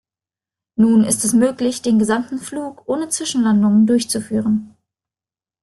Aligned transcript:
Nun 0.77 1.03
ist 1.03 1.23
es 1.25 1.33
möglich, 1.33 1.83
den 1.83 1.99
gesamten 1.99 2.39
Flug 2.39 2.81
ohne 2.89 3.09
Zwischenlandungen 3.09 3.85
durchzuführen. 3.85 4.75